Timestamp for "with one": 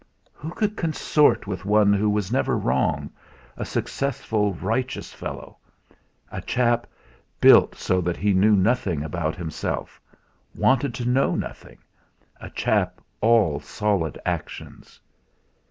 1.45-1.93